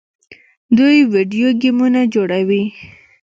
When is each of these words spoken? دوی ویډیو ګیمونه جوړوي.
دوی 0.77 0.97
ویډیو 1.13 1.47
ګیمونه 1.61 2.01
جوړوي. 2.13 2.63